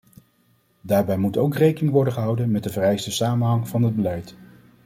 [0.81, 4.35] Daarbij moet ook rekening worden gehouden met de vereiste samenhang van het beleid.